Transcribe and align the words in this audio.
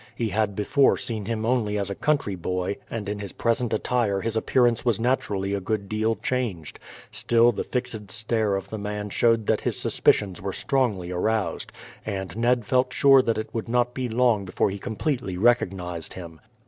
He 0.15 0.29
had 0.29 0.55
before 0.55 0.97
seen 0.97 1.25
him 1.25 1.45
only 1.45 1.77
as 1.77 1.91
a 1.91 1.93
country 1.93 2.33
boy, 2.33 2.77
and 2.89 3.07
in 3.07 3.19
his 3.19 3.33
present 3.33 3.71
attire 3.71 4.19
his 4.21 4.35
appearance 4.35 4.83
was 4.83 4.99
naturally 4.99 5.53
a 5.53 5.59
good 5.61 5.87
deal 5.87 6.15
changed. 6.15 6.79
Still 7.11 7.51
the 7.51 7.63
fixed 7.63 8.09
stare 8.09 8.55
of 8.55 8.71
the 8.71 8.79
man 8.79 9.11
showed 9.11 9.45
that 9.45 9.61
his 9.61 9.77
suspicions 9.77 10.41
were 10.41 10.53
strongly 10.53 11.11
aroused, 11.11 11.71
and 12.03 12.35
Ned 12.35 12.65
felt 12.65 12.91
sure 12.91 13.21
that 13.21 13.37
it 13.37 13.53
would 13.53 13.69
not 13.69 13.93
be 13.93 14.09
long 14.09 14.43
before 14.43 14.71
he 14.71 14.79
completely 14.79 15.37
recognized 15.37 16.13
him. 16.13 16.41